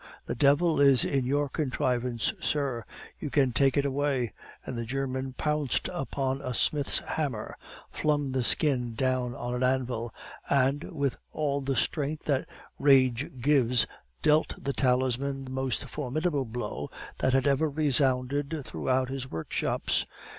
[0.25, 2.85] The devil is in your contrivance, sir;
[3.19, 4.33] you can take it away,"
[4.65, 7.55] and the German pounced upon a smith's hammer,
[7.91, 10.11] flung the skin down on an anvil,
[10.49, 12.47] and, with all the strength that
[12.79, 13.85] rage gives,
[14.23, 16.89] dealt the talisman the most formidable blow
[17.19, 20.07] that had ever resounded through his workshops.